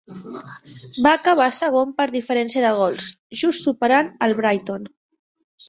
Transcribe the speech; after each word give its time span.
Va 1.07 1.11
acabar 1.17 1.47
segon 1.57 1.91
per 1.99 2.07
diferència 2.17 2.65
de 2.65 2.73
gols, 2.81 3.13
just 3.45 3.69
superant 3.69 4.13
al 4.29 4.37
Brighton. 4.43 4.93